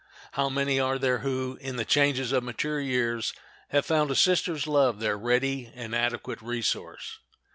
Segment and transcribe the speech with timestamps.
[0.31, 3.35] How many are there who, in the changes of mature years,
[3.69, 7.19] have found a sister's love their ready and adequate resource!